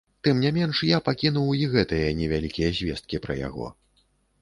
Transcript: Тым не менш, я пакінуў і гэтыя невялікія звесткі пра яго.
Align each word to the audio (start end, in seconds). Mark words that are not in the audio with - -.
Тым 0.27 0.39
не 0.45 0.51
менш, 0.55 0.81
я 0.91 0.99
пакінуў 1.09 1.53
і 1.61 1.69
гэтыя 1.75 2.09
невялікія 2.25 2.75
звесткі 2.81 3.25
пра 3.27 3.41
яго. 3.47 3.73